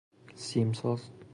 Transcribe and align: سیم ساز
سیم 0.35 0.73
ساز 0.73 1.11